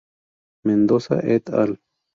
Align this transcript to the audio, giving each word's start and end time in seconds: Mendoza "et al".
Mendoza 0.63 1.19
"et 1.21 1.47
al". 1.53 1.79